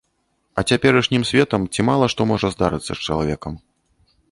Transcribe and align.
А 0.61 0.63
цяперашнім 0.71 1.23
светам 1.33 1.67
ці 1.75 1.85
мала 1.91 2.09
што 2.15 2.21
можа 2.33 2.47
здарыцца 2.57 2.91
з 2.95 3.01
чалавекам. 3.07 3.53